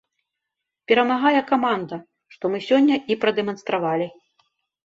Перамагае 0.91 1.41
каманда, 1.51 1.95
што 2.37 2.45
мы 2.55 2.63
сёння 2.71 2.95
і 3.15 3.19
прадэманстравалі. 3.27 4.07